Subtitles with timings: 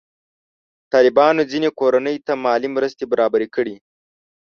[0.93, 3.75] طالبانو ځینې کورنۍ ته مالي مرستې برابرې کړي.